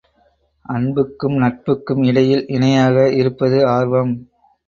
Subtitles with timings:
[0.65, 4.13] அன்புக்கும் நட்புக்கும் இடையில் இணையாக இருப்பது ஆர்வம்.